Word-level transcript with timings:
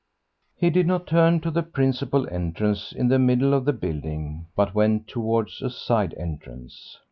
He 0.55 0.71
did 0.71 0.87
not 0.87 1.05
turn 1.05 1.41
to 1.41 1.51
the 1.51 1.61
principal 1.61 2.27
entrance 2.31 2.91
in 2.91 3.07
the 3.09 3.19
middle 3.19 3.53
of 3.53 3.65
the 3.65 3.71
building, 3.73 4.47
but 4.55 4.73
went 4.73 5.07
towards 5.07 5.61
a 5.61 5.69
side 5.69 6.15
entrance. 6.17 6.97